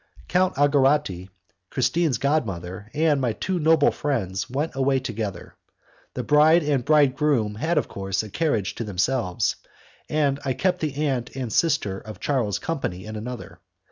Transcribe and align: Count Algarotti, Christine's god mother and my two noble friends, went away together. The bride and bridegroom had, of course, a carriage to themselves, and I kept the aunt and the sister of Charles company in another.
Count 0.27 0.55
Algarotti, 0.55 1.29
Christine's 1.69 2.17
god 2.17 2.43
mother 2.43 2.89
and 2.95 3.21
my 3.21 3.33
two 3.33 3.59
noble 3.59 3.91
friends, 3.91 4.49
went 4.49 4.73
away 4.75 4.99
together. 4.99 5.53
The 6.15 6.23
bride 6.23 6.63
and 6.63 6.83
bridegroom 6.83 7.53
had, 7.53 7.77
of 7.77 7.87
course, 7.87 8.23
a 8.23 8.29
carriage 8.31 8.73
to 8.77 8.83
themselves, 8.83 9.57
and 10.09 10.39
I 10.43 10.53
kept 10.53 10.79
the 10.79 10.95
aunt 11.07 11.35
and 11.35 11.51
the 11.51 11.55
sister 11.55 11.99
of 11.99 12.19
Charles 12.19 12.57
company 12.57 13.05
in 13.05 13.15
another. 13.15 13.59